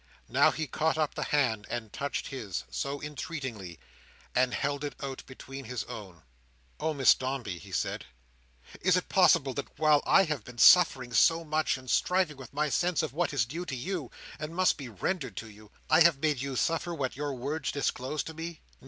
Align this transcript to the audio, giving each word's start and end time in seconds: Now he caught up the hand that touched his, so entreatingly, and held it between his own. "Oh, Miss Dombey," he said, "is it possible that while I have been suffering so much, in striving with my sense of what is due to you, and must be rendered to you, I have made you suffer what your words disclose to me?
Now 0.29 0.49
he 0.49 0.65
caught 0.65 0.97
up 0.97 1.13
the 1.13 1.25
hand 1.25 1.67
that 1.69 1.93
touched 1.93 2.29
his, 2.29 2.63
so 2.71 2.99
entreatingly, 3.03 3.77
and 4.33 4.51
held 4.51 4.83
it 4.83 4.95
between 5.27 5.65
his 5.65 5.83
own. 5.83 6.23
"Oh, 6.79 6.95
Miss 6.95 7.13
Dombey," 7.13 7.59
he 7.59 7.71
said, 7.71 8.05
"is 8.81 8.97
it 8.97 9.09
possible 9.09 9.53
that 9.53 9.77
while 9.77 10.01
I 10.07 10.23
have 10.23 10.43
been 10.43 10.57
suffering 10.57 11.13
so 11.13 11.43
much, 11.43 11.77
in 11.77 11.87
striving 11.87 12.37
with 12.37 12.51
my 12.51 12.67
sense 12.67 13.03
of 13.03 13.13
what 13.13 13.31
is 13.31 13.45
due 13.45 13.63
to 13.63 13.75
you, 13.75 14.09
and 14.39 14.55
must 14.55 14.75
be 14.75 14.89
rendered 14.89 15.37
to 15.37 15.49
you, 15.51 15.69
I 15.87 16.01
have 16.01 16.17
made 16.17 16.41
you 16.41 16.55
suffer 16.55 16.95
what 16.95 17.15
your 17.15 17.35
words 17.35 17.71
disclose 17.71 18.23
to 18.23 18.33
me? 18.33 18.61